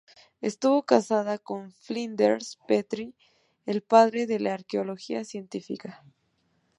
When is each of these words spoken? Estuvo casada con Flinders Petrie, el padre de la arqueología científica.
Estuvo 0.41 0.81
casada 0.81 1.37
con 1.37 1.73
Flinders 1.73 2.57
Petrie, 2.67 3.13
el 3.67 3.83
padre 3.83 4.25
de 4.25 4.39
la 4.39 4.55
arqueología 4.55 5.23
científica. 5.23 6.03